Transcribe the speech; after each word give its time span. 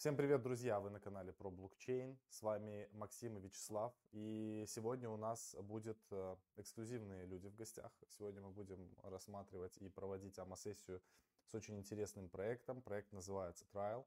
Всем 0.00 0.16
привет, 0.16 0.40
друзья! 0.40 0.80
Вы 0.80 0.88
на 0.88 0.98
канале 0.98 1.30
про 1.30 1.50
блокчейн. 1.50 2.18
С 2.30 2.40
вами 2.40 2.88
Максим 2.92 3.36
и 3.36 3.40
Вячеслав. 3.42 3.92
И 4.12 4.64
сегодня 4.66 5.10
у 5.10 5.18
нас 5.18 5.54
будет 5.60 5.98
э, 6.10 6.36
эксклюзивные 6.56 7.26
люди 7.26 7.48
в 7.48 7.54
гостях. 7.54 7.92
Сегодня 8.08 8.40
мы 8.40 8.48
будем 8.48 8.96
рассматривать 9.02 9.76
и 9.76 9.90
проводить 9.90 10.38
АМА-сессию 10.38 11.02
с 11.44 11.54
очень 11.54 11.76
интересным 11.76 12.30
проектом. 12.30 12.80
Проект 12.80 13.12
называется 13.12 13.66
Trial. 13.74 14.06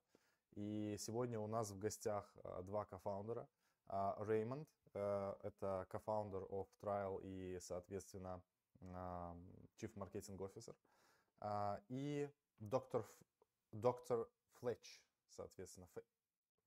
И 0.55 0.95
сегодня 0.97 1.39
у 1.39 1.45
нас 1.45 1.69
в 1.69 1.77
гостях 1.77 2.27
э, 2.43 2.63
два 2.63 2.85
кофаундера. 2.85 3.47
Реймонд, 3.87 4.67
э, 4.95 5.35
это 5.43 5.85
кофаундер 5.91 6.41
of 6.49 6.69
Trial 6.81 7.21
и, 7.21 7.59
соответственно, 7.59 8.41
Chief 8.81 9.93
Marketing 9.93 10.39
Officer. 10.39 10.75
И 11.89 12.27
доктор, 12.57 13.05
доктор 13.71 14.27
Флетч, 14.53 15.03
соответственно, 15.35 15.87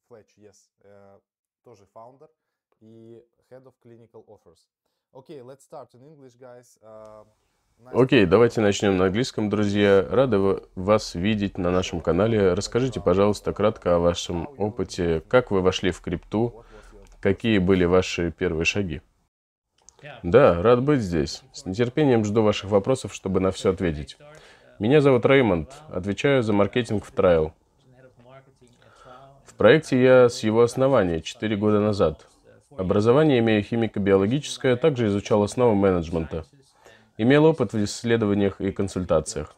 Fletch, 0.09 0.37
yes, 0.37 0.57
uh, 0.83 1.21
тоже 1.63 1.87
founder 1.95 2.31
и 2.81 3.25
Head 3.51 3.65
of 3.65 3.75
Clinical 3.83 4.25
Offers. 4.27 4.69
Okay, 5.13 5.43
let's 5.43 5.63
start 5.63 5.95
in 5.95 6.03
English, 6.03 6.37
guys. 6.39 6.79
Uh, 6.83 7.27
Окей, 7.93 8.25
давайте 8.25 8.63
начнем 8.63 8.97
на 8.97 9.07
английском, 9.07 9.51
друзья. 9.51 10.07
Рады 10.09 10.39
вас 10.75 11.15
видеть 11.15 11.59
на 11.59 11.71
нашем 11.71 12.01
канале. 12.01 12.55
Расскажите, 12.55 13.01
пожалуйста, 13.01 13.53
кратко 13.53 13.97
о 13.97 13.99
вашем 13.99 14.49
опыте. 14.57 15.21
Как 15.29 15.51
вы 15.51 15.61
вошли 15.61 15.91
в 15.91 16.01
крипту? 16.01 16.65
Какие 17.21 17.59
были 17.59 17.85
ваши 17.85 18.33
первые 18.33 18.65
шаги? 18.65 19.03
Да, 20.23 20.63
рад 20.63 20.83
быть 20.83 21.01
здесь. 21.01 21.43
С 21.53 21.67
нетерпением 21.67 22.25
жду 22.25 22.43
ваших 22.43 22.71
вопросов, 22.71 23.13
чтобы 23.13 23.41
на 23.41 23.51
все 23.51 23.73
ответить. 23.73 24.17
Меня 24.79 25.01
зовут 25.01 25.27
Реймонд. 25.27 25.71
Отвечаю 25.89 26.43
за 26.43 26.53
маркетинг 26.53 27.05
в 27.05 27.13
Trial 27.13 27.53
проекте 29.57 30.03
я 30.03 30.29
с 30.29 30.43
его 30.43 30.63
основания 30.63 31.21
4 31.21 31.57
года 31.57 31.81
назад. 31.81 32.27
Образование 32.77 33.39
имею 33.39 33.63
химико-биологическое, 33.63 34.77
также 34.77 35.07
изучал 35.07 35.43
основы 35.43 35.75
менеджмента. 35.75 36.45
Имел 37.17 37.47
опыт 37.47 37.73
в 37.73 37.83
исследованиях 37.83 38.61
и 38.61 38.71
консультациях. 38.71 39.57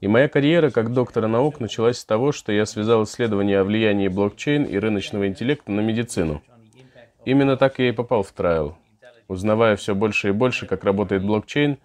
И 0.00 0.08
моя 0.08 0.28
карьера 0.28 0.70
как 0.70 0.92
доктора 0.92 1.26
наук 1.26 1.60
началась 1.60 1.98
с 1.98 2.04
того, 2.04 2.32
что 2.32 2.52
я 2.52 2.66
связал 2.66 3.04
исследования 3.04 3.60
о 3.60 3.64
влиянии 3.64 4.08
блокчейн 4.08 4.64
и 4.64 4.76
рыночного 4.76 5.26
интеллекта 5.26 5.70
на 5.70 5.80
медицину. 5.80 6.42
Именно 7.24 7.56
так 7.56 7.78
я 7.78 7.88
и 7.88 7.92
попал 7.92 8.22
в 8.22 8.32
трайл. 8.32 8.76
Узнавая 9.28 9.76
все 9.76 9.94
больше 9.94 10.28
и 10.28 10.32
больше, 10.32 10.66
как 10.66 10.84
работает 10.84 11.24
блокчейн, 11.24 11.78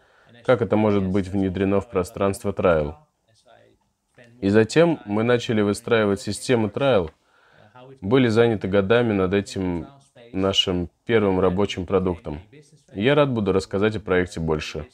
как 0.45 0.61
это 0.61 0.75
может 0.75 1.03
быть 1.03 1.27
внедрено 1.27 1.81
в 1.81 1.89
пространство 1.89 2.51
трайл. 2.51 2.95
И 4.41 4.49
затем 4.49 4.99
мы 5.05 5.21
начали 5.21 5.61
выстраивать 5.61 6.19
систему 6.19 6.67
Trial. 6.67 7.11
Были 8.01 8.27
заняты 8.27 8.67
годами 8.67 9.13
над 9.13 9.33
этим 9.33 9.87
нашим 10.33 10.89
первым 11.05 11.39
рабочим 11.39 11.85
продуктом. 11.85 12.41
я 12.93 13.13
рад 13.13 13.31
буду 13.31 13.51
рассказать 13.53 13.95
о 13.95 13.99
проекте 13.99 14.39
больше. 14.39 14.87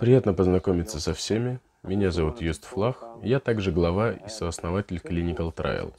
Приятно 0.00 0.34
познакомиться 0.34 1.00
со 1.00 1.12
всеми. 1.12 1.60
Меня 1.86 2.10
зовут 2.10 2.40
Юст 2.40 2.64
Флах. 2.64 3.04
Я 3.22 3.38
также 3.38 3.70
глава 3.70 4.10
и 4.10 4.28
сооснователь 4.28 4.96
Clinical 4.96 5.54
Trial. 5.54 5.92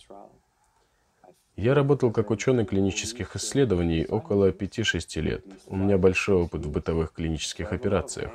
Я 1.56 1.74
работал 1.74 2.12
как 2.12 2.30
ученый 2.30 2.66
клинических 2.66 3.38
исследований 3.38 4.06
около 4.06 4.52
5-6 4.52 5.22
лет. 5.22 5.46
У 5.66 5.78
меня 5.78 5.98
большой 5.98 6.44
опыт 6.44 6.66
в 6.66 6.72
бытовых 6.72 7.14
клинических 7.14 7.72
операциях. 7.72 8.32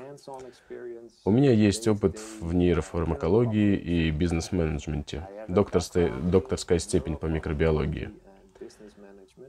У 1.26 1.30
меня 1.30 1.52
есть 1.52 1.86
опыт 1.86 2.18
в 2.40 2.54
нейрофармакологии 2.54 3.76
и 3.76 4.10
бизнес-менеджменте, 4.10 5.28
докторская, 5.46 6.78
степень 6.78 7.16
по 7.16 7.26
микробиологии. 7.26 8.10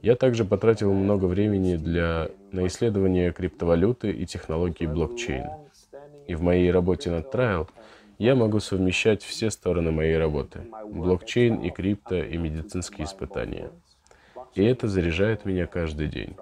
Я 0.02 0.14
также 0.14 0.44
потратил 0.44 0.92
много 0.92 1.24
времени 1.24 1.76
для, 1.76 2.28
на 2.52 2.66
исследование 2.66 3.32
криптовалюты 3.32 4.12
и 4.12 4.26
технологий 4.26 4.86
блокчейн. 4.86 5.63
И 6.26 6.34
в 6.34 6.42
моей 6.42 6.70
работе 6.70 7.10
над 7.10 7.32
Trial 7.34 7.68
я 8.18 8.34
могу 8.34 8.60
совмещать 8.60 9.22
все 9.22 9.50
стороны 9.50 9.90
моей 9.90 10.16
работы– 10.16 10.66
блокчейн 10.86 11.60
и 11.62 11.70
крипто 11.70 12.16
и 12.16 12.36
медицинские 12.36 13.06
испытания. 13.06 13.70
И 14.54 14.64
это 14.64 14.88
заряжает 14.88 15.44
меня 15.44 15.66
каждый 15.66 16.08
день. 16.08 16.36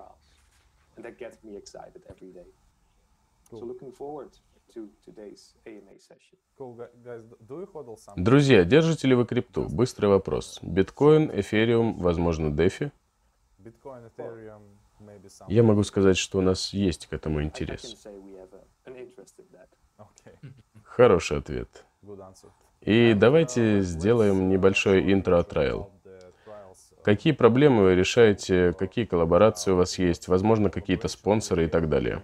Друзья, 8.16 8.64
держите 8.64 9.08
ли 9.08 9.14
вы 9.14 9.26
крипту? 9.26 9.68
Быстрый 9.68 10.06
вопрос. 10.06 10.58
Биткоин, 10.62 11.30
эфириум, 11.40 11.98
возможно, 11.98 12.50
дефи? 12.50 12.92
Я 15.48 15.62
могу 15.62 15.82
сказать, 15.82 16.16
что 16.16 16.38
у 16.38 16.40
нас 16.40 16.72
есть 16.72 17.06
к 17.06 17.12
этому 17.12 17.42
интерес. 17.42 17.96
Хороший 20.84 21.38
ответ. 21.38 21.84
И 22.80 23.14
давайте 23.14 23.80
сделаем 23.82 24.48
небольшой 24.48 25.12
интро-трайл. 25.12 25.90
Какие 27.04 27.32
проблемы 27.32 27.82
вы 27.82 27.94
решаете, 27.94 28.72
какие 28.78 29.04
коллаборации 29.04 29.72
у 29.72 29.76
вас 29.76 29.98
есть, 29.98 30.28
возможно, 30.28 30.70
какие-то 30.70 31.08
спонсоры 31.08 31.64
и 31.64 31.68
так 31.68 31.88
далее. 31.88 32.22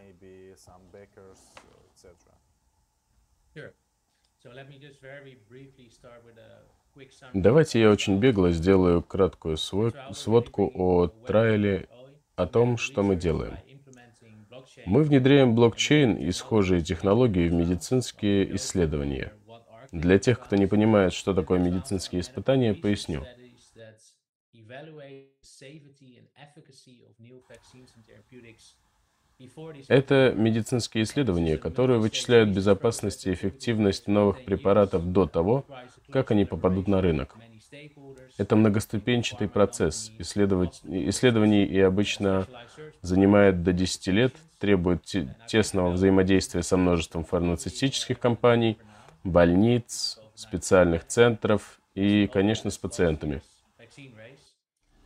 Давайте 7.32 7.80
я 7.80 7.90
очень 7.90 8.18
бегло 8.18 8.50
сделаю 8.50 9.02
краткую 9.02 9.56
сводку 9.56 10.70
о 10.74 11.08
трайле, 11.08 11.88
о 12.36 12.46
том, 12.46 12.76
что 12.76 13.02
мы 13.02 13.16
делаем. 13.16 13.58
Мы 14.84 15.04
внедряем 15.04 15.54
блокчейн 15.54 16.16
и 16.16 16.32
схожие 16.32 16.82
технологии 16.82 17.48
в 17.48 17.52
медицинские 17.52 18.56
исследования. 18.56 19.34
Для 19.92 20.18
тех, 20.18 20.40
кто 20.40 20.56
не 20.56 20.66
понимает, 20.66 21.12
что 21.12 21.34
такое 21.34 21.58
медицинские 21.58 22.20
испытания, 22.22 22.74
поясню. 22.74 23.28
Это 29.88 30.32
медицинские 30.36 31.04
исследования, 31.04 31.58
которые 31.58 31.98
вычисляют 32.00 32.50
безопасность 32.50 33.26
и 33.26 33.32
эффективность 33.32 34.06
новых 34.08 34.42
препаратов 34.42 35.04
до 35.12 35.26
того, 35.26 35.68
как 36.10 36.30
они 36.30 36.44
попадут 36.44 36.88
на 36.88 37.00
рынок. 37.02 37.40
Это 38.38 38.54
многоступенчатый 38.54 39.48
процесс. 39.48 40.12
Исследовать, 40.18 40.80
исследований 40.84 41.64
и 41.64 41.80
обычно 41.80 42.46
занимает 43.02 43.64
до 43.64 43.72
10 43.72 44.06
лет, 44.08 44.34
требует 44.60 45.04
тесного 45.48 45.90
взаимодействия 45.90 46.62
со 46.62 46.76
множеством 46.76 47.24
фармацевтических 47.24 48.18
компаний, 48.18 48.78
больниц, 49.24 50.20
специальных 50.36 51.04
центров 51.04 51.80
и, 51.96 52.28
конечно, 52.28 52.70
с 52.70 52.78
пациентами. 52.78 53.42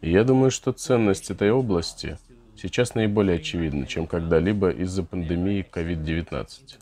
я 0.02 0.24
думаю, 0.24 0.50
что 0.50 0.72
ценность 0.72 1.30
этой 1.30 1.50
области 1.52 2.18
сейчас 2.56 2.94
наиболее 2.94 3.36
очевидна, 3.36 3.86
чем 3.86 4.06
когда-либо 4.06 4.70
из-за 4.70 5.04
пандемии 5.04 5.66
COVID-19. 5.72 6.78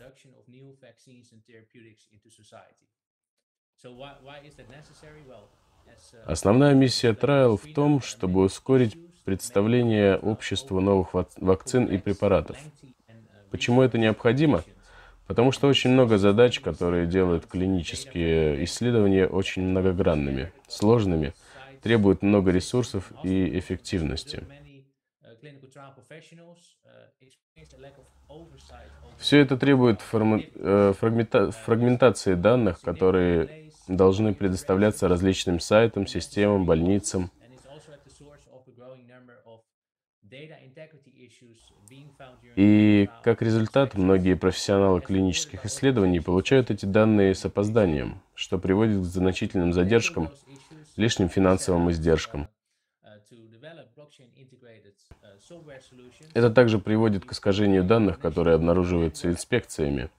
Основная 6.25 6.75
миссия 6.75 7.13
Trial 7.13 7.57
в 7.57 7.73
том, 7.75 8.01
чтобы 8.01 8.43
ускорить 8.43 8.97
представление 9.25 10.17
обществу 10.17 10.81
новых 10.81 11.15
вакцин 11.37 11.87
и 11.87 11.99
препаратов. 11.99 12.57
Почему 13.51 13.83
это 13.83 13.99
необходимо? 13.99 14.65
Потому 15.27 15.53
что 15.53 15.69
очень 15.69 15.91
много 15.91 16.19
задач, 16.19 16.61
которые 16.61 17.07
делают 17.07 17.47
клинические 17.47 18.65
исследования 18.65 19.27
очень 19.27 19.63
многогранными, 19.63 20.53
сложными, 20.67 21.33
требуют 21.83 22.23
много 22.23 22.51
ресурсов 22.51 23.13
и 23.23 23.59
эффективности. 23.59 24.45
Все 29.19 29.39
это 29.39 29.57
требует 29.57 30.01
э, 30.13 30.93
фрагментации 30.95 32.35
данных, 32.35 32.81
которые 32.81 33.70
должны 33.97 34.35
предоставляться 34.35 35.09
различным 35.09 35.61
сайтам, 35.61 36.07
системам, 36.07 36.65
больницам. 36.65 37.31
И 42.57 43.11
как 43.23 43.43
результат, 43.43 43.95
многие 43.95 44.35
профессионалы 44.35 45.01
клинических 45.01 45.65
исследований 45.65 46.21
получают 46.21 46.71
эти 46.71 46.87
данные 46.87 47.35
с 47.35 47.45
опозданием, 47.45 48.23
что 48.35 48.59
приводит 48.59 49.01
к 49.01 49.05
значительным 49.05 49.73
задержкам, 49.73 50.31
лишним 50.97 51.29
финансовым 51.29 51.91
издержкам. 51.91 52.49
Это 56.35 56.51
также 56.51 56.79
приводит 56.79 57.25
к 57.25 57.33
искажению 57.33 57.83
данных, 57.85 58.21
которые 58.21 58.55
обнаруживаются 58.55 59.29
инспекциями. 59.29 60.11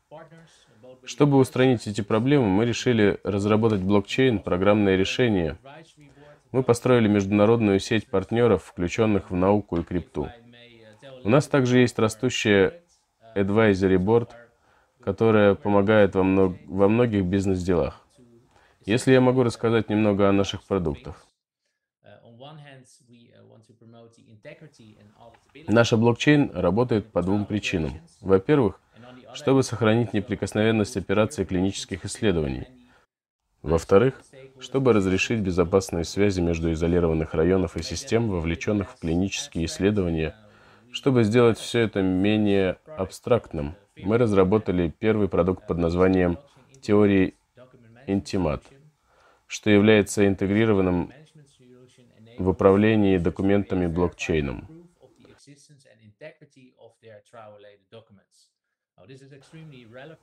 Чтобы 1.04 1.38
устранить 1.38 1.88
эти 1.88 2.02
проблемы, 2.02 2.48
мы 2.48 2.66
решили 2.66 3.20
разработать 3.24 3.82
блокчейн, 3.82 4.40
программное 4.40 4.96
решение. 4.96 5.58
Мы 6.52 6.64
построили 6.64 7.08
международную 7.08 7.80
сеть 7.80 8.08
партнеров, 8.08 8.64
включенных 8.64 9.32
в 9.32 9.36
науку 9.36 9.78
и 9.78 9.84
крипту. 9.84 10.30
У 11.24 11.30
нас 11.30 11.48
также 11.48 11.80
есть 11.80 11.98
растущая 11.98 12.82
Advisory 13.36 13.98
Board, 13.98 14.30
которая 15.02 15.56
помогает 15.56 16.16
во, 16.16 16.24
мног... 16.24 16.58
во 16.68 16.88
многих 16.88 17.26
бизнес-делах. 17.26 18.06
Если 18.86 19.14
я 19.14 19.22
могу 19.22 19.44
рассказать 19.44 19.90
немного 19.90 20.30
о 20.30 20.32
наших 20.32 20.64
продуктах. 20.64 21.26
Наша 25.68 25.98
блокчейн 25.98 26.52
работает 26.54 27.12
по 27.12 27.22
двум 27.22 27.46
причинам. 27.46 27.94
Во-первых, 28.22 28.80
чтобы 29.34 29.64
сохранить 29.64 30.14
неприкосновенность 30.14 30.98
операций 30.98 31.46
клинических 31.46 32.06
исследований. 32.06 32.68
Во-вторых, 33.62 34.22
чтобы 34.60 34.94
разрешить 34.94 35.40
безопасные 35.40 36.04
связи 36.04 36.42
между 36.42 36.72
изолированных 36.72 37.34
районов 37.34 37.78
и 37.78 37.84
систем, 37.84 38.30
вовлеченных 38.30 38.92
в 38.92 39.00
клинические 39.00 39.66
исследования. 39.66 40.36
Чтобы 40.92 41.24
сделать 41.24 41.58
все 41.58 41.80
это 41.80 42.02
менее 42.02 42.78
абстрактным, 42.86 43.76
мы 43.98 44.18
разработали 44.18 44.94
первый 45.00 45.30
продукт 45.30 45.68
под 45.68 45.78
названием 45.78 46.38
«Теории 46.82 47.36
Intimat», 48.08 48.64
что 49.48 49.70
является 49.70 50.28
интегрированным 50.28 51.12
в 52.38 52.50
управлении 52.50 53.18
документами 53.18 53.88
блокчейном. 53.88 54.68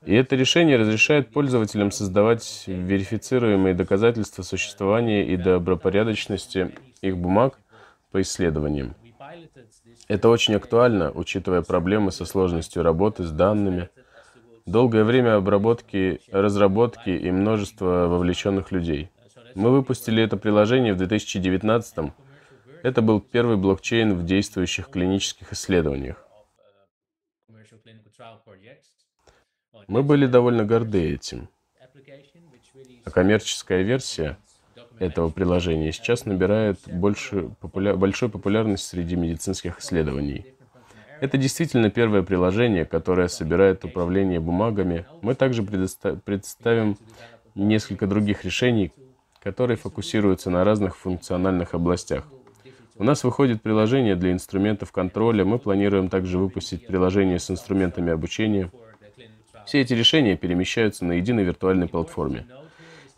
И 0.06 0.14
это 0.14 0.36
решение 0.36 0.76
разрешает 0.76 1.30
пользователям 1.30 1.90
создавать 1.90 2.64
верифицируемые 2.66 3.74
доказательства 3.74 4.42
существования 4.42 5.26
и 5.26 5.36
добропорядочности 5.36 6.74
их 7.02 7.18
бумаг 7.18 7.58
по 8.10 8.22
исследованиям. 8.22 8.94
Это 10.06 10.28
очень 10.28 10.54
актуально, 10.54 11.10
учитывая 11.10 11.62
проблемы 11.62 12.12
со 12.12 12.24
сложностью 12.24 12.82
работы 12.82 13.24
с 13.24 13.30
данными, 13.30 13.90
долгое 14.64 15.04
время 15.04 15.36
обработки, 15.36 16.20
разработки 16.30 17.10
и 17.10 17.30
множество 17.30 18.06
вовлеченных 18.06 18.72
людей. 18.72 19.10
Мы 19.54 19.70
выпустили 19.70 20.22
это 20.22 20.36
приложение 20.36 20.94
в 20.94 20.98
2019 20.98 21.98
-м. 21.98 22.12
Это 22.82 23.02
был 23.02 23.20
первый 23.20 23.56
блокчейн 23.56 24.14
в 24.14 24.24
действующих 24.24 24.88
клинических 24.88 25.52
исследованиях. 25.52 26.27
Мы 29.86 30.02
были 30.02 30.26
довольно 30.26 30.64
горды 30.64 31.12
этим. 31.12 31.48
А 33.04 33.10
коммерческая 33.10 33.82
версия 33.82 34.36
этого 34.98 35.30
приложения 35.30 35.92
сейчас 35.92 36.26
набирает 36.26 36.78
больше, 36.86 37.50
популя... 37.60 37.94
большой 37.94 38.28
популярность 38.28 38.86
среди 38.86 39.16
медицинских 39.16 39.78
исследований. 39.78 40.44
Это 41.20 41.38
действительно 41.38 41.90
первое 41.90 42.22
приложение, 42.22 42.84
которое 42.84 43.28
собирает 43.28 43.84
управление 43.84 44.40
бумагами. 44.40 45.06
Мы 45.22 45.34
также 45.34 45.62
предоста... 45.62 46.16
представим 46.16 46.96
несколько 47.54 48.06
других 48.06 48.44
решений, 48.44 48.92
которые 49.42 49.76
фокусируются 49.76 50.50
на 50.50 50.64
разных 50.64 50.96
функциональных 50.96 51.74
областях. 51.74 52.24
У 52.96 53.04
нас 53.04 53.24
выходит 53.24 53.62
приложение 53.62 54.16
для 54.16 54.32
инструментов 54.32 54.92
контроля. 54.92 55.44
Мы 55.44 55.58
планируем 55.58 56.08
также 56.08 56.38
выпустить 56.38 56.86
приложение 56.86 57.38
с 57.38 57.50
инструментами 57.50 58.12
обучения– 58.12 58.70
все 59.68 59.82
эти 59.82 59.92
решения 59.92 60.34
перемещаются 60.34 61.04
на 61.04 61.12
единой 61.12 61.44
виртуальной 61.44 61.88
платформе. 61.88 62.46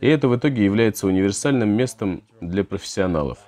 И 0.00 0.08
это 0.08 0.26
в 0.26 0.37
итоге 0.37 0.64
является 0.64 1.06
универсальным 1.06 1.69
местом 1.69 2.25
для 2.41 2.64
профессионалов. 2.64 3.38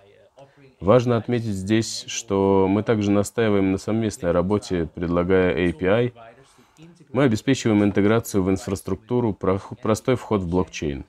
Важно 0.79 1.17
отметить 1.17 1.55
здесь, 1.55 2.05
что 2.07 2.69
мы 2.69 2.85
также 2.85 3.11
настаиваем 3.11 3.73
на 3.73 3.79
совместной 3.79 4.31
работе, 4.31 4.89
предлагая 4.95 5.69
API. 5.69 6.13
Мы 7.13 7.25
обеспечиваем 7.25 7.83
интеграцию 7.83 8.45
в 8.45 8.51
инфраструктуру, 8.51 9.33
простой 9.33 10.15
вход 10.15 10.43
в 10.43 10.49
блокчейн. 10.49 11.05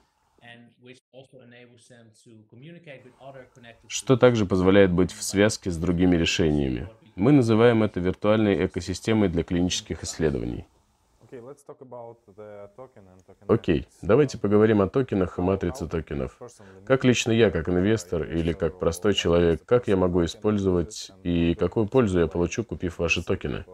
Что 3.88 4.18
также 4.18 4.48
позволяет 4.48 4.92
быть 4.92 5.12
в 5.12 5.22
связке 5.22 5.70
с 5.70 5.78
другими 5.78 6.16
решениями. 6.16 6.90
Мы 7.16 7.32
называем 7.32 7.84
это 7.84 8.00
виртуальной 8.00 8.66
экосистемой 8.66 9.30
для 9.30 9.44
клинических 9.44 10.04
исследований. 10.04 10.66
Окей, 13.48 13.88
давайте 14.02 14.38
поговорим 14.38 14.82
о 14.82 14.90
токенах 14.90 15.38
и 15.38 15.42
матрице 15.42 15.88
токенов. 15.88 16.40
Как 16.86 17.04
лично 17.04 17.32
я, 17.32 17.52
как 17.52 17.70
инвестор 17.70 18.24
или 18.24 18.54
как 18.54 18.80
простой 18.80 19.14
человек, 19.14 19.66
как 19.66 19.88
я 19.88 19.98
могу 19.98 20.24
использовать 20.26 21.12
и 21.24 21.56
какую 21.56 21.88
пользу 21.88 22.20
я 22.20 22.28
получу, 22.28 22.64
купив 22.64 23.00
ваши 23.00 23.24
токены? 23.24 23.66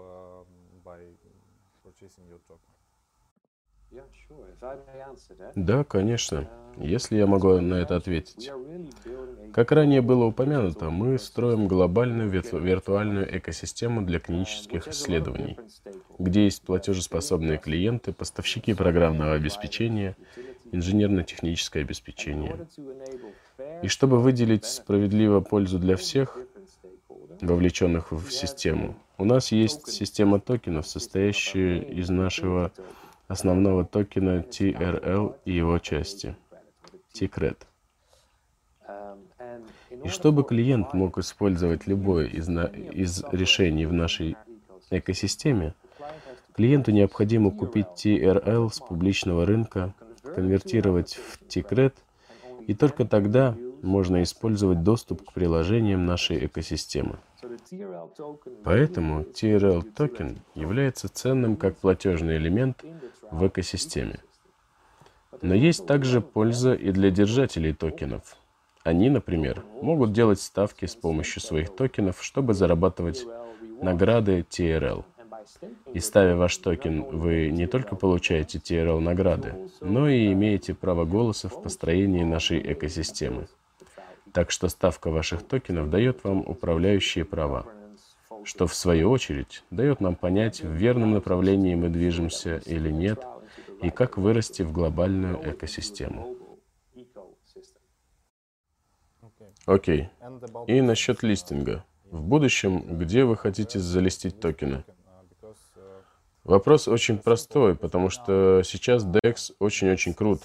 Да, 5.55 5.83
конечно, 5.83 6.47
если 6.77 7.17
я 7.17 7.27
могу 7.27 7.59
на 7.59 7.75
это 7.75 7.95
ответить. 7.95 8.51
Как 9.53 9.71
ранее 9.71 10.01
было 10.01 10.25
упомянуто, 10.25 10.89
мы 10.89 11.17
строим 11.17 11.67
глобальную 11.67 12.29
виртуальную 12.29 13.37
экосистему 13.37 14.01
для 14.03 14.19
клинических 14.19 14.87
исследований, 14.87 15.57
где 16.19 16.43
есть 16.45 16.61
платежеспособные 16.61 17.57
клиенты, 17.57 18.13
поставщики 18.13 18.73
программного 18.73 19.33
обеспечения, 19.33 20.15
инженерно-техническое 20.71 21.81
обеспечение. 21.81 22.67
И 23.81 23.87
чтобы 23.87 24.19
выделить 24.19 24.65
справедливо 24.65 25.41
пользу 25.41 25.79
для 25.79 25.95
всех, 25.95 26.37
вовлеченных 27.41 28.11
в 28.11 28.29
систему, 28.31 28.95
у 29.17 29.25
нас 29.25 29.51
есть 29.51 29.87
система 29.87 30.39
токенов, 30.39 30.87
состоящая 30.87 31.79
из 31.81 32.09
нашего 32.09 32.71
основного 33.29 33.85
токена 33.85 34.39
TRL 34.41 35.35
и 35.45 35.53
его 35.53 35.77
части, 35.79 36.35
Secret. 37.13 37.57
И 40.03 40.07
чтобы 40.09 40.43
клиент 40.43 40.93
мог 40.93 41.17
использовать 41.19 41.87
любое 41.87 42.25
из, 42.25 42.47
на, 42.47 42.63
из 42.65 43.23
решений 43.31 43.85
в 43.85 43.93
нашей 43.93 44.35
экосистеме, 44.89 45.75
клиенту 46.55 46.91
необходимо 46.91 47.51
купить 47.51 47.87
TRL 47.95 48.73
с 48.73 48.79
публичного 48.79 49.45
рынка, 49.45 49.93
конвертировать 50.23 51.13
в 51.13 51.41
Secret, 51.43 51.93
и 52.67 52.73
только 52.73 53.05
тогда 53.05 53.55
можно 53.81 54.23
использовать 54.23 54.83
доступ 54.83 55.23
к 55.23 55.33
приложениям 55.33 56.05
нашей 56.05 56.45
экосистемы. 56.45 57.19
Поэтому 58.63 59.21
TRL 59.21 59.83
токен 59.93 60.39
является 60.55 61.09
ценным 61.09 61.55
как 61.55 61.77
платежный 61.77 62.37
элемент 62.37 62.83
в 63.31 63.47
экосистеме. 63.47 64.19
Но 65.41 65.53
есть 65.53 65.85
также 65.85 66.21
польза 66.21 66.73
и 66.73 66.91
для 66.91 67.11
держателей 67.11 67.73
токенов. 67.73 68.35
Они, 68.83 69.09
например, 69.09 69.63
могут 69.81 70.13
делать 70.13 70.41
ставки 70.41 70.85
с 70.85 70.95
помощью 70.95 71.41
своих 71.41 71.75
токенов, 71.75 72.23
чтобы 72.23 72.53
зарабатывать 72.53 73.25
награды 73.81 74.45
TRL. 74.49 75.03
И 75.93 75.99
ставя 75.99 76.35
ваш 76.35 76.57
токен, 76.57 77.03
вы 77.03 77.49
не 77.49 77.67
только 77.67 77.95
получаете 77.95 78.59
TRL 78.59 78.99
награды, 78.99 79.69
но 79.81 80.07
и 80.09 80.31
имеете 80.33 80.73
право 80.73 81.05
голоса 81.05 81.49
в 81.49 81.61
построении 81.61 82.23
нашей 82.23 82.73
экосистемы. 82.73 83.47
Так 84.33 84.51
что 84.51 84.69
ставка 84.69 85.09
ваших 85.09 85.43
токенов 85.43 85.89
дает 85.89 86.23
вам 86.23 86.39
управляющие 86.41 87.25
права, 87.25 87.65
что 88.43 88.67
в 88.67 88.73
свою 88.73 89.09
очередь 89.09 89.63
дает 89.71 90.01
нам 90.01 90.15
понять, 90.15 90.61
в 90.61 90.71
верном 90.71 91.11
направлении 91.11 91.75
мы 91.75 91.89
движемся 91.89 92.61
или 92.65 92.91
нет, 92.91 93.23
и 93.81 93.89
как 93.89 94.17
вырасти 94.17 94.61
в 94.61 94.71
глобальную 94.71 95.39
экосистему. 95.51 96.35
Окей. 99.65 100.09
И 100.67 100.81
насчет 100.81 101.23
листинга. 101.23 101.85
В 102.05 102.23
будущем, 102.23 102.97
где 102.97 103.23
вы 103.23 103.37
хотите 103.37 103.79
залистить 103.79 104.39
токены? 104.39 104.83
Вопрос 106.43 106.87
очень 106.87 107.19
простой, 107.19 107.75
потому 107.75 108.09
что 108.09 108.63
сейчас 108.63 109.05
DEX 109.05 109.53
очень-очень 109.59 110.15
крут. 110.15 110.41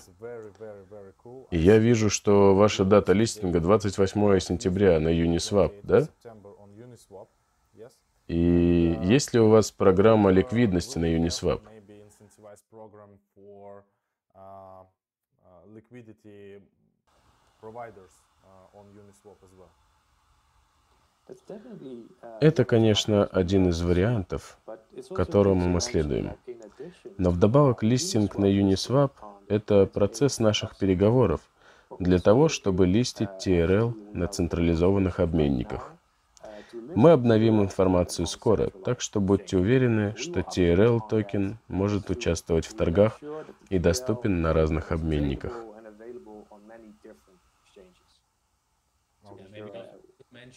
Я 1.57 1.79
вижу, 1.79 2.11
что 2.11 2.57
ваша 2.57 2.85
дата 2.85 3.13
листинга 3.13 3.61
28 3.61 4.41
сентября 4.41 4.99
на 4.99 5.11
Uniswap, 5.11 5.73
да? 5.85 6.09
И 8.27 8.99
есть 9.05 9.33
ли 9.35 9.39
у 9.39 9.49
вас 9.49 9.71
программа 9.71 10.31
ликвидности 10.31 10.99
на 10.99 11.05
Uniswap? 11.05 11.63
Это, 22.41 22.65
конечно, 22.65 23.25
один 23.27 23.69
из 23.69 23.81
вариантов, 23.81 24.59
которому 25.15 25.69
мы 25.69 25.81
следуем. 25.81 26.37
Но 27.17 27.31
вдобавок 27.31 27.85
листинг 27.85 28.39
на 28.39 28.47
Uniswap— 28.47 29.13
это 29.49 29.87
процесс 29.87 30.39
наших 30.39 30.77
переговоров 30.77 31.41
для 31.99 32.19
того, 32.19 32.49
чтобы 32.49 32.87
листить 32.87 33.29
TRL 33.45 34.13
на 34.13 34.27
централизованных 34.27 35.21
обменниках. 35.21 35.93
Мы 36.95 37.11
обновим 37.11 37.63
информацию 37.63 38.27
скоро, 38.27 38.71
так 38.71 39.01
что 39.01 39.21
будьте 39.21 39.57
уверены, 39.57 40.15
что 40.17 40.41
TRL 40.41 41.01
токен 41.09 41.59
может 41.69 42.11
участвовать 42.11 42.67
в 42.67 42.75
торгах 42.75 43.21
и 43.69 43.79
доступен 43.79 44.43
на 44.43 44.53
разных 44.53 44.93
обменниках. 44.93 45.53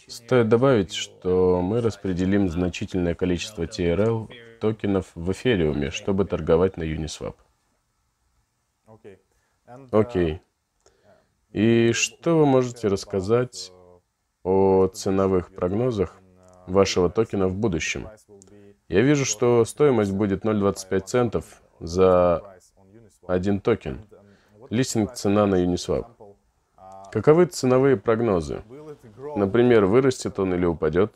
Стоит 0.06 0.48
добавить, 0.48 0.92
что 0.92 1.60
мы 1.62 1.80
распределим 1.80 2.48
значительное 2.48 3.14
количество 3.14 3.64
TRL 3.64 4.28
токенов 4.60 5.10
в 5.14 5.32
эфириуме, 5.32 5.90
чтобы 5.90 6.24
торговать 6.24 6.76
на 6.76 6.82
Uniswap. 6.82 7.34
Окей. 9.90 10.40
И 11.52 11.92
что 11.92 12.38
вы 12.38 12.46
можете 12.46 12.88
рассказать 12.88 13.72
о 14.42 14.86
ценовых 14.88 15.52
прогнозах 15.52 16.16
вашего 16.66 17.10
токена 17.10 17.48
в 17.48 17.54
будущем? 17.54 18.08
Я 18.88 19.02
вижу, 19.02 19.24
что 19.24 19.64
стоимость 19.64 20.12
будет 20.12 20.44
0.25 20.44 21.00
центов 21.00 21.62
за 21.80 22.42
один 23.26 23.60
токен. 23.60 24.06
Листинг 24.70 25.14
цена 25.14 25.46
на 25.46 25.62
Uniswap. 25.64 26.06
Каковы 27.12 27.46
ценовые 27.46 27.96
прогнозы? 27.96 28.62
Например, 29.36 29.84
вырастет 29.86 30.38
он 30.38 30.54
или 30.54 30.64
упадет? 30.64 31.12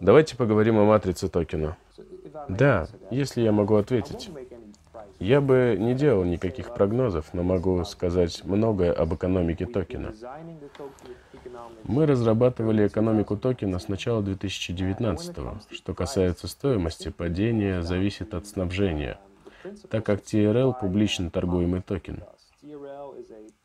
Давайте 0.00 0.36
поговорим 0.36 0.78
о 0.78 0.84
матрице 0.84 1.28
токена. 1.28 1.76
Да, 2.48 2.88
если 3.10 3.42
я 3.42 3.52
могу 3.52 3.76
ответить. 3.76 4.30
Я 5.18 5.40
бы 5.40 5.76
не 5.78 5.94
делал 5.94 6.22
никаких 6.22 6.72
прогнозов, 6.72 7.34
но 7.34 7.42
могу 7.42 7.84
сказать 7.84 8.44
многое 8.44 8.92
об 8.92 9.14
экономике 9.14 9.66
токена. 9.66 10.14
Мы 11.84 12.06
разрабатывали 12.06 12.86
экономику 12.86 13.36
токена 13.36 13.80
с 13.80 13.88
начала 13.88 14.22
2019 14.22 15.36
-го. 15.36 15.56
Что 15.70 15.92
касается 15.94 16.46
стоимости, 16.46 17.08
падение 17.10 17.82
зависит 17.82 18.32
от 18.32 18.46
снабжения, 18.46 19.18
так 19.90 20.06
как 20.06 20.20
TRL– 20.20 20.74
публично 20.80 21.30
торгуемый 21.30 21.82
токен. 21.82 22.22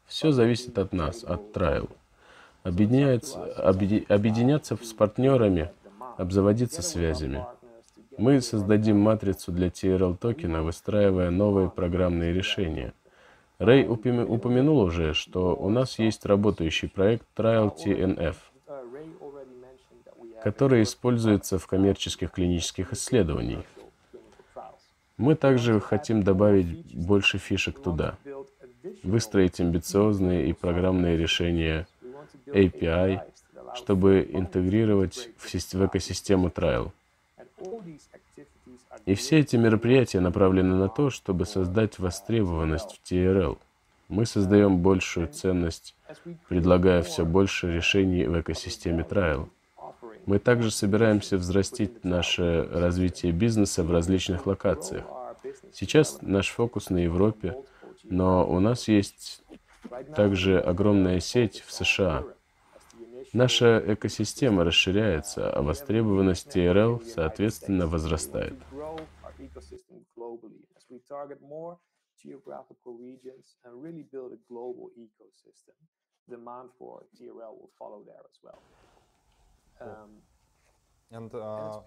Все 0.08 0.32
зависит 0.32 0.78
от 0.80 0.92
нас, 0.92 1.24
от 1.24 1.56
Trial. 1.56 1.90
Объединяться, 2.64 3.44
объединяться 4.10 4.76
с 4.76 4.94
партнерами, 4.94 5.70
обзаводиться 6.18 6.82
связями– 6.82 7.46
мы 8.18 8.42
создадим 8.42 9.00
матрицу 9.00 9.52
для 9.52 9.68
TRL 9.68 10.18
токена, 10.18 10.64
выстраивая 10.64 11.30
новые 11.30 11.70
программные 11.70 12.34
решения. 12.34 12.94
Рэй 13.60 13.88
упомянул 13.88 14.80
уже, 14.80 15.14
что 15.14 15.56
у 15.56 15.70
нас 15.70 16.00
есть 16.00 16.26
работающий 16.26 16.90
проект 16.90 17.26
Trial 17.36 17.72
TNF, 17.76 18.36
который 20.44 20.84
используется 20.84 21.58
в 21.58 21.68
коммерческих 21.68 22.32
клинических 22.32 22.94
исследованиях. 22.94 23.64
Мы 25.18 25.36
также 25.36 25.80
хотим 25.80 26.24
добавить 26.24 26.96
больше 26.96 27.38
фишек 27.38 27.80
туда, 27.80 28.18
выстроить 29.04 29.60
амбициозные 29.60 30.50
и 30.50 30.54
программные 30.54 31.16
решения 31.18 31.88
API, 32.48 33.22
чтобы 33.76 34.28
интегрировать 34.32 35.30
в, 35.38 35.86
экосистему 35.86 36.50
Trial. 36.50 36.92
И 39.06 39.16
все 39.16 39.40
эти 39.40 39.56
мероприятия 39.56 40.20
направлены 40.20 40.76
на 40.76 40.90
то, 40.90 41.10
чтобы 41.10 41.46
создать 41.46 42.00
востребованность 42.00 43.00
в 43.00 43.12
TRL. 43.12 43.58
Мы 44.10 44.26
создаем 44.26 44.80
большую 44.80 45.28
ценность, 45.28 45.96
предлагая 46.48 47.02
все 47.02 47.26
больше 47.26 47.72
решений 47.72 48.26
в 48.26 48.40
экосистеме 48.40 49.04
Trial. 49.04 49.50
Мы 50.26 50.40
также 50.40 50.72
собираемся 50.72 51.38
взрастить 51.38 52.04
наше 52.04 52.68
развитие 52.72 53.32
бизнеса 53.32 53.84
в 53.84 53.92
различных 53.92 54.46
локациях. 54.46 55.06
Сейчас 55.74 56.20
наш 56.22 56.50
фокус 56.50 56.90
на 56.90 57.00
Европе, 57.00 57.56
но 58.04 58.48
у 58.48 58.60
нас 58.60 58.88
есть 58.88 59.42
также 60.16 60.60
огромная 60.60 61.20
сеть 61.20 61.64
в 61.66 61.74
США, 61.74 62.24
Наша 63.34 63.84
экосистема 63.94 64.64
расширяется, 64.64 65.52
а 65.52 65.64
востребованность 65.64 66.56
TRL, 66.56 67.04
соответственно, 67.04 67.88
возрастает. 67.88 68.54
And, 81.12 81.32
uh, 81.36 81.84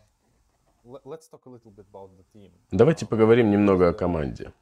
Давайте 2.71 3.07
поговорим 3.07 3.51
немного 3.51 3.89
о 3.89 3.93
команде. 3.93 4.53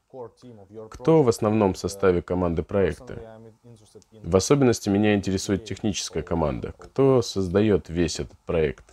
Кто 0.90 1.22
в 1.22 1.28
основном 1.28 1.74
составе 1.74 2.22
команды 2.22 2.62
проекта? 2.62 3.40
В 4.22 4.36
особенности 4.36 4.88
меня 4.88 5.14
интересует 5.14 5.64
техническая 5.64 6.22
команда. 6.22 6.72
Кто 6.78 7.20
создает 7.20 7.88
весь 7.88 8.20
этот 8.20 8.38
проект? 8.46 8.84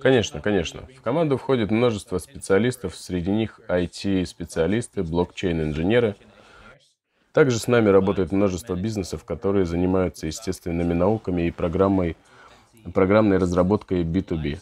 Конечно, 0.00 0.40
конечно. 0.40 0.86
В 0.96 1.00
команду 1.00 1.36
входит 1.36 1.70
множество 1.70 2.18
специалистов, 2.18 2.96
среди 2.96 3.30
них 3.30 3.60
IT-специалисты, 3.68 5.02
блокчейн-инженеры. 5.02 6.16
Также 7.32 7.58
с 7.58 7.66
нами 7.68 7.88
работает 7.88 8.32
множество 8.32 8.74
бизнесов, 8.74 9.24
которые 9.24 9.64
занимаются 9.64 10.26
естественными 10.26 10.92
науками 10.92 11.42
и 11.42 11.50
программой, 11.50 12.16
программной 12.92 13.38
разработкой 13.38 14.02
B2B. 14.04 14.58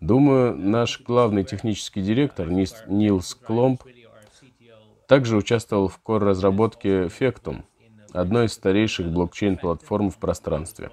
Думаю, 0.00 0.56
наш 0.56 1.02
главный 1.02 1.44
технический 1.44 2.00
директор 2.00 2.48
Нилс 2.48 3.34
Кломп 3.34 3.82
также 5.06 5.36
участвовал 5.36 5.88
в 5.88 5.98
кор-разработке 5.98 7.06
Fectum, 7.06 7.64
одной 8.12 8.46
из 8.46 8.54
старейших 8.54 9.08
блокчейн-платформ 9.08 10.10
в 10.10 10.16
пространстве. 10.16 10.90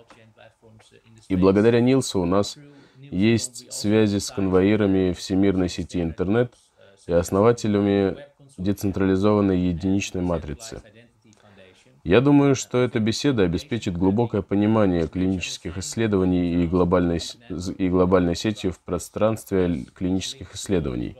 И 1.29 1.35
благодаря 1.35 1.79
Нилсу 1.79 2.19
у 2.19 2.25
нас 2.25 2.57
есть 2.97 3.71
связи 3.71 4.17
с 4.17 4.29
конвоирами 4.29 5.13
всемирной 5.13 5.69
сети 5.69 6.01
интернет 6.01 6.53
и 7.05 7.13
основателями 7.13 8.17
децентрализованной 8.57 9.57
единичной 9.57 10.21
матрицы– 10.21 10.81
я 12.07 12.21
думаю, 12.21 12.55
что 12.55 12.77
эта 12.77 13.01
беседа 13.01 13.43
обеспечит 13.43 13.97
глубокое 13.97 14.41
понимание 14.41 15.09
клинических 15.09 15.77
исследований 15.77 16.63
и 16.63 16.65
глобальной, 16.65 17.19
и 17.77 17.89
глобальной 17.89 18.33
сети 18.33 18.69
в 18.69 18.79
пространстве 18.79 19.83
клинических 19.93 20.55
исследований. 20.55 21.17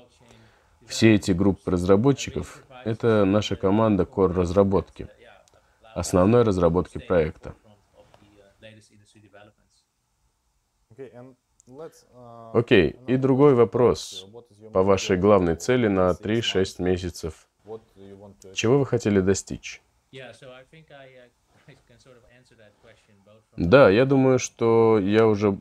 Все 0.86 1.13
эти 1.15 1.32
группы 1.34 1.72
разработчиков— 1.72 2.63
это 2.86 3.25
наша 3.25 3.58
команда 3.58 4.03
Core 4.03 4.32
разработки, 4.32 5.10
основной 5.94 6.44
разработки 6.44 7.00
проекта. 7.00 7.53
Окей, 12.53 12.91
okay, 12.91 13.06
и 13.08 13.17
другой 13.17 13.56
вопрос 13.56 14.25
по 14.72 14.84
вашей 14.84 15.17
главной 15.17 15.58
цели 15.58 15.89
на 15.89 16.12
3-6 16.12 16.82
месяцев. 16.82 17.50
Чего 18.53 18.79
вы 18.79 18.86
хотели 18.86 19.20
достичь? 19.20 19.82
Да, 23.57 23.89
я 23.89 24.05
думаю, 24.05 24.39
что 24.39 25.00
я 25.00 25.27
уже 25.27 25.59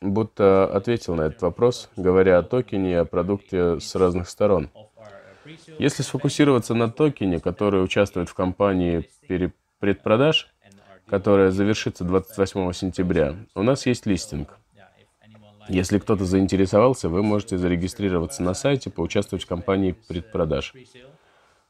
будто 0.00 0.66
ответил 0.66 1.14
на 1.14 1.22
этот 1.22 1.42
вопрос, 1.42 1.90
говоря 1.96 2.38
о 2.38 2.42
токене 2.42 2.92
и 2.92 2.94
о 2.94 3.04
продукте 3.04 3.80
с 3.80 3.94
разных 3.94 4.28
сторон. 4.28 4.70
Если 5.78 6.02
сфокусироваться 6.02 6.74
на 6.74 6.90
токене, 6.90 7.40
который 7.40 7.84
участвует 7.84 8.28
в 8.28 8.34
кампании 8.34 9.08
предпродаж, 9.78 10.48
которая 11.06 11.50
завершится 11.50 12.04
28 12.04 12.72
сентября, 12.72 13.36
у 13.54 13.62
нас 13.62 13.86
есть 13.86 14.06
листинг. 14.06 14.58
Если 15.68 15.98
кто-то 15.98 16.24
заинтересовался, 16.24 17.08
вы 17.08 17.22
можете 17.22 17.56
зарегистрироваться 17.56 18.42
на 18.42 18.54
сайте, 18.54 18.90
поучаствовать 18.90 19.44
в 19.44 19.48
кампании 19.48 19.92
предпродаж. 19.92 20.74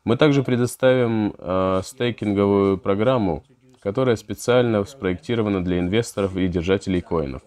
Мы 0.05 0.19
также 0.19 0.43
предоставим 0.43 1.35
э, 1.39 1.81
стейкинговую 1.83 2.77
программу, 2.77 3.43
которая 3.81 4.17
специально 4.17 4.85
спроектирована 4.85 5.65
для 5.65 5.79
инвесторов 5.79 6.37
и 6.37 6.47
держателей 6.47 7.01
коинов, 7.01 7.43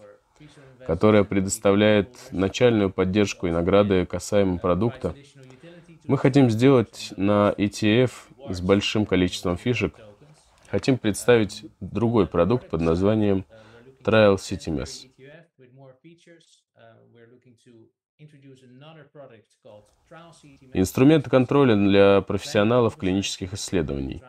которая 0.84 1.22
предоставляет 1.22 2.16
начальную 2.32 2.90
поддержку 2.90 3.46
и 3.46 3.52
награды 3.52 4.06
касаемо 4.06 4.58
продукта. 4.58 5.14
Мы 6.04 6.18
хотим 6.18 6.50
сделать 6.50 7.12
на 7.16 7.54
ETF 7.56 8.10
с 8.50 8.60
большим 8.60 9.06
количеством 9.06 9.56
фишек, 9.56 9.94
хотим 10.68 10.98
представить 10.98 11.64
другой 11.78 12.26
продукт 12.26 12.68
под 12.68 12.80
названием 12.80 13.44
Trial 14.02 14.34
CTMS. 14.34 15.08
Инструменты 20.72 21.30
контроля 21.30 21.76
для 21.76 22.20
профессионалов 22.22 22.96
клинических 22.96 23.54
исследований. 23.54 24.22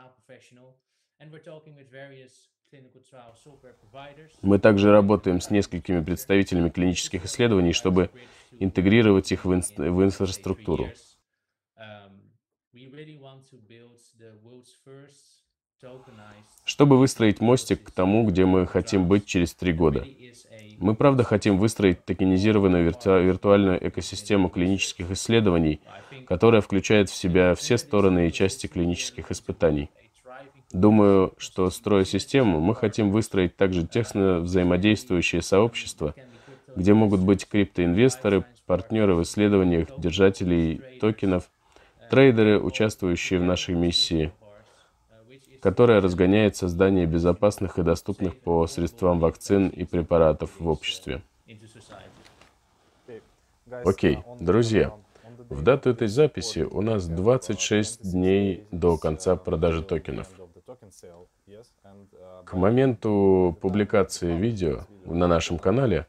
Мы 4.42 4.60
также 4.60 4.92
работаем 4.92 5.42
с 5.42 5.50
несколькими 5.50 6.04
представителями 6.04 6.70
клинических 6.70 7.26
исследований, 7.26 7.74
чтобы 7.74 8.12
интегрировать 8.60 9.32
их 9.32 9.46
в, 9.46 9.54
инс 9.54 9.74
в 9.76 10.04
инфраструктуру. 10.04 10.94
Чтобы 16.66 16.98
выстроить 16.98 17.42
мостик 17.42 17.84
к 17.84 17.92
тому, 17.92 18.26
где 18.26 18.46
мы 18.46 18.68
хотим 18.68 19.08
быть 19.08 19.26
через 19.26 19.54
три 19.54 19.74
года. 19.74 20.06
Мы 20.78 20.96
правда 20.96 21.24
хотим 21.24 21.58
выстроить 21.58 22.06
токенизированную 22.06 22.86
вирту 22.86 23.20
виртуальную 23.20 23.86
экосистему 23.86 24.50
клинических 24.50 25.12
исследований, 25.12 25.82
которая 26.26 26.62
включает 26.62 27.10
в 27.10 27.16
себя 27.16 27.54
все 27.56 27.78
стороны 27.78 28.28
и 28.28 28.32
части 28.32 28.68
клинических 28.68 29.32
испытаний. 29.32 29.90
Думаю, 30.72 31.34
что 31.38 31.70
строя 31.72 32.06
систему, 32.06 32.60
мы 32.60 32.76
хотим 32.76 33.12
выстроить 33.12 33.58
также 33.58 33.88
тесно 33.88 34.40
взаимодействующие 34.40 35.42
сообщества, 35.42 36.14
где 36.76 36.94
могут 36.94 37.22
быть 37.22 37.48
криптоинвесторы, 37.48 38.46
партнеры 38.68 39.16
в 39.16 39.24
исследованиях, 39.24 39.88
держателей 39.98 40.80
токенов, 41.02 41.50
трейдеры, 42.12 42.60
участвующие 42.60 43.40
в 43.40 43.44
нашей 43.44 43.74
миссии, 43.74 44.32
которая 45.62 46.02
разгоняет 46.02 46.56
создание 46.56 47.06
безопасных 47.06 47.78
и 47.78 47.84
доступных 47.84 48.40
по 48.40 48.68
средствам 48.68 49.20
вакцин 49.20 49.68
и 49.70 49.86
препаратов 49.86 50.52
в 50.60 50.68
обществе. 50.68 51.22
Окей, 53.86 54.20
друзья, 54.40 54.94
в 55.50 55.64
дату 55.64 55.90
этой 55.90 56.08
записи 56.08 56.60
у 56.60 56.82
нас 56.82 57.08
26 57.08 58.12
дней 58.12 58.66
до 58.72 58.98
конца 58.98 59.36
продажи 59.36 59.84
токенов. 59.84 60.28
К 62.46 62.54
моменту 62.54 63.58
публикации 63.62 64.36
видео 64.36 64.86
на 65.06 65.28
нашем 65.28 65.60
канале 65.60 66.08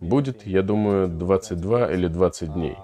будет, 0.00 0.46
я 0.46 0.62
думаю, 0.62 1.08
22 1.08 1.92
или 1.92 2.06
20 2.06 2.52
дней. 2.52 2.76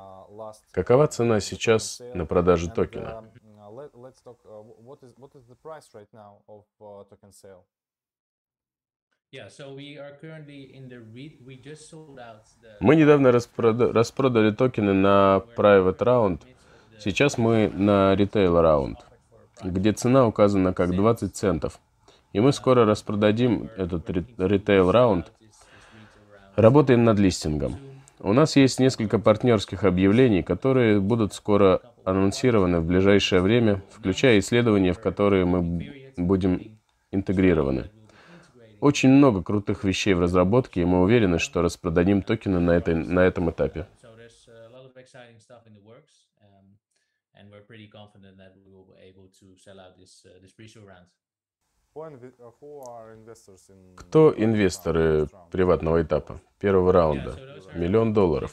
Какова 0.70 1.06
цена 1.06 1.40
сейчас 1.40 2.00
на 2.14 2.26
продажу 2.26 2.70
токена? 2.70 3.24
Мы 12.80 12.96
недавно 12.96 13.30
распрода 13.30 13.92
распродали 13.92 14.52
токены 14.52 14.94
на 14.94 15.42
Private 15.56 15.98
Round. 15.98 16.42
Сейчас 16.98 17.36
мы 17.36 17.68
на 17.68 18.14
Retail 18.14 18.62
Round 18.62 18.96
где 19.62 19.92
цена 19.92 20.26
указана 20.26 20.72
как 20.72 20.94
20 20.94 21.34
центов. 21.34 21.80
И 22.32 22.40
мы 22.40 22.52
скоро 22.52 22.84
распродадим 22.84 23.70
этот 23.76 24.08
ритейл 24.10 24.90
раунд. 24.90 25.32
Работаем 26.56 27.04
над 27.04 27.18
листингом. 27.18 27.87
У 28.20 28.32
нас 28.32 28.56
есть 28.56 28.80
несколько 28.80 29.18
партнерских 29.18 29.84
объявлений, 29.84 30.42
которые 30.42 31.00
будут 31.00 31.34
скоро 31.34 31.80
анонсированы 32.04 32.80
в 32.80 32.86
ближайшее 32.86 33.40
время, 33.40 33.82
включая 33.90 34.38
исследования, 34.40 34.92
в 34.92 35.00
которые 35.00 35.44
мы 35.44 35.62
будем 36.16 36.78
интегрированы. 37.10 37.90
Очень 38.80 39.10
много 39.10 39.42
крутых 39.42 39.84
вещей 39.84 40.14
в 40.14 40.20
разработке, 40.20 40.82
и 40.82 40.84
мы 40.84 41.02
уверены, 41.02 41.38
что 41.38 41.62
распродадим 41.62 42.22
токены 42.22 42.60
на, 42.60 42.72
этой, 42.72 42.94
на 42.94 43.20
этом 43.20 43.50
этапе 43.50 43.86
and 47.38 47.50
we're 47.50 47.62
pretty 47.62 47.86
confident 47.86 48.36
that 48.36 48.52
we 48.58 48.70
will 48.70 48.86
be 48.92 48.98
able 49.00 49.28
to 49.40 49.56
sell 49.56 49.78
out 49.80 49.96
this, 49.96 50.26
uh, 50.26 50.38
this 50.42 50.52
pre-show 50.52 50.80
round. 50.80 51.06
Кто 53.96 54.34
инвесторы 54.36 55.28
приватного 55.50 56.02
этапа, 56.02 56.40
первого 56.58 56.92
раунда? 56.92 57.36
Миллион 57.74 58.12
долларов. 58.12 58.52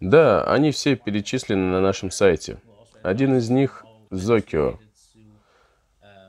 Да, 0.00 0.44
они 0.44 0.70
все 0.72 0.96
перечислены 0.96 1.70
на 1.70 1.80
нашем 1.80 2.10
сайте. 2.10 2.58
Один 3.02 3.36
из 3.36 3.50
них— 3.50 3.84
Zokio, 4.10 4.78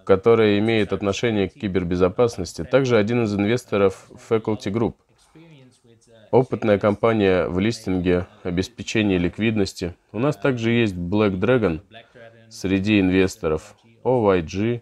который 0.05 0.59
имеет 0.59 0.93
отношение 0.93 1.49
к 1.49 1.53
кибербезопасности. 1.53 2.63
Также 2.63 2.97
один 2.97 3.23
из 3.23 3.33
инвесторов— 3.33 4.09
Faculty 4.29 4.71
Group— 4.71 4.95
Опытная 6.33 6.79
компания 6.79 7.45
в 7.47 7.59
листинге, 7.59 8.25
обеспечении 8.41 9.19
ликвидности. 9.19 9.93
У 10.11 10.17
нас 10.17 10.35
также 10.35 10.71
есть 10.71 10.95
Black 10.95 11.39
Dragon 11.39 11.81
среди 12.53 12.99
инвесторов, 12.99 13.75
OYG. 14.03 14.81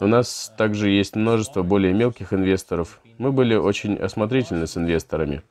У 0.00 0.06
нас 0.06 0.52
также 0.56 0.90
есть 0.90 1.16
множество 1.16 1.62
более 1.62 1.92
мелких 1.92 2.32
инвесторов. 2.32 3.00
Мы 3.18 3.32
были 3.32 3.54
очень 3.54 3.96
осмотрительны 3.96 4.66
с 4.66 4.76
инвесторами. 4.76 5.42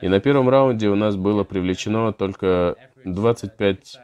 И 0.00 0.08
на 0.08 0.20
первом 0.20 0.48
раунде 0.48 0.88
у 0.88 0.94
нас 0.94 1.16
было 1.16 1.44
привлечено 1.44 2.12
только 2.12 2.76
25 3.04 3.98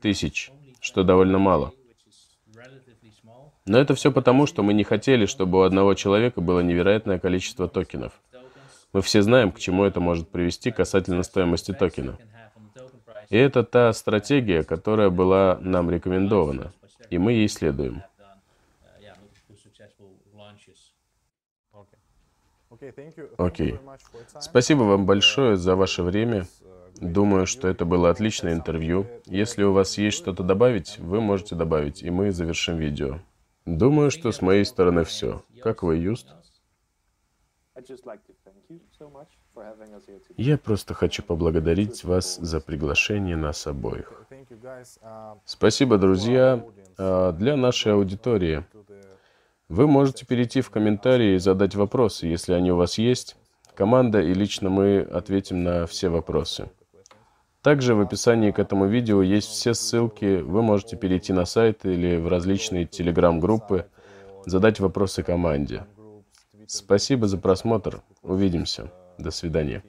тысяч, 0.00 0.50
что 0.80 1.02
довольно 1.02 1.38
мало. 1.38 1.72
Но 3.66 3.78
это 3.78 3.94
все 3.94 4.12
потому, 4.12 4.46
что 4.46 4.62
мы 4.62 4.72
не 4.72 4.84
хотели, 4.84 5.26
чтобы 5.26 5.58
у 5.58 5.62
одного 5.62 5.94
человека 5.94 6.40
было 6.40 6.60
невероятное 6.60 7.18
количество 7.18 7.68
токенов. 7.68 8.12
Мы 8.92 9.02
все 9.02 9.22
знаем, 9.22 9.50
к 9.50 9.58
чему 9.58 9.84
это 9.84 10.00
может 10.00 10.28
привести 10.28 10.70
касательно 10.70 11.24
стоимости 11.24 11.72
токена. 11.72 12.16
И 13.28 13.36
это 13.36 13.64
та 13.64 13.92
стратегия, 13.92 14.62
которая 14.62 15.10
была 15.10 15.58
нам 15.60 15.90
рекомендована, 15.90 16.72
и 17.10 17.18
мы 17.18 17.32
ей 17.32 17.48
следуем. 17.48 18.02
Окей. 23.38 23.78
Спасибо 24.40 24.82
вам 24.82 25.06
большое 25.06 25.56
за 25.56 25.76
ваше 25.76 26.02
время. 26.02 26.46
Думаю, 27.00 27.46
что 27.46 27.68
это 27.68 27.84
было 27.84 28.10
отличное 28.10 28.54
интервью. 28.54 29.06
Если 29.26 29.62
у 29.64 29.72
вас 29.72 29.98
есть 29.98 30.16
что-то 30.16 30.42
добавить, 30.42 30.98
вы 30.98 31.20
можете 31.20 31.54
добавить, 31.54 32.02
и 32.02 32.10
мы 32.10 32.32
завершим 32.32 32.76
видео. 32.76 33.18
Думаю, 33.64 34.10
что 34.10 34.32
с 34.32 34.40
моей 34.40 34.64
стороны 34.64 35.04
все. 35.04 35.42
Как 35.62 35.82
вы, 35.82 35.96
Юст? 35.96 36.28
Я 40.36 40.58
просто 40.58 40.94
хочу 40.94 41.22
поблагодарить 41.22 42.04
вас 42.04 42.36
за 42.36 42.60
приглашение 42.60 43.36
нас 43.36 43.66
обоих. 43.66 44.26
Спасибо, 45.44 45.98
друзья. 45.98 46.64
А, 46.98 47.32
для 47.32 47.56
нашей 47.56 47.92
аудитории 47.92 48.64
вы 49.68 49.86
можете 49.86 50.26
перейти 50.26 50.60
в 50.60 50.70
комментарии 50.70 51.34
и 51.34 51.38
задать 51.38 51.74
вопросы, 51.74 52.26
если 52.26 52.52
они 52.52 52.72
у 52.72 52.76
вас 52.76 52.98
есть. 52.98 53.36
Команда 53.74 54.20
и 54.20 54.32
лично 54.32 54.70
мы 54.70 55.00
ответим 55.00 55.64
на 55.64 55.86
все 55.86 56.08
вопросы. 56.08 56.70
Также 57.62 57.94
в 57.94 58.00
описании 58.00 58.52
к 58.52 58.58
этому 58.58 58.86
видео 58.86 59.22
есть 59.22 59.48
все 59.48 59.74
ссылки. 59.74 60.40
Вы 60.40 60.62
можете 60.62 60.96
перейти 60.96 61.32
на 61.32 61.44
сайт 61.46 61.84
или 61.84 62.16
в 62.16 62.28
различные 62.28 62.86
телеграм-группы, 62.86 63.86
задать 64.46 64.78
вопросы 64.80 65.22
команде. 65.22 65.84
Спасибо 66.68 67.26
за 67.26 67.38
просмотр. 67.38 68.02
Увидимся. 68.22 68.90
До 69.18 69.30
свидания. 69.30 69.82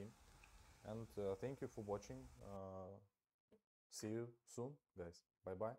See 3.90 4.10
you 4.10 4.28
soon, 4.46 4.76
guys. 4.98 5.24
Bye 5.46 5.56
bye. 5.56 5.76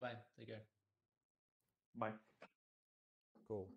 Bye. 0.00 0.16
Take 0.38 0.46
care. 0.48 0.62
Bye. 1.94 2.14
Cool. 3.48 3.68